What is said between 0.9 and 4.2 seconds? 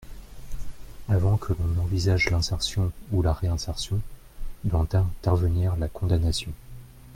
Avant que l’on n’envisage l’insertion ou la réinsertion,